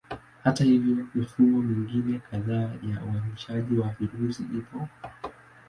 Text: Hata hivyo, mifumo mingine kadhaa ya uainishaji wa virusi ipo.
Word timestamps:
Hata 0.43 0.63
hivyo, 0.63 1.07
mifumo 1.15 1.61
mingine 1.61 2.19
kadhaa 2.31 2.61
ya 2.89 3.03
uainishaji 3.13 3.77
wa 3.77 3.89
virusi 3.99 4.43
ipo. 4.43 4.87